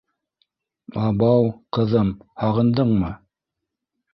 —Абау, 1.03 1.45
ҡыҙым, 1.79 2.09
һағындыңмы? 2.45 3.13